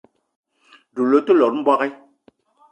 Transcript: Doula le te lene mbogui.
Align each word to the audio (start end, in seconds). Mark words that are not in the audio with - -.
Doula 0.93 1.11
le 1.19 1.19
te 1.25 1.33
lene 1.39 1.59
mbogui. 1.61 1.89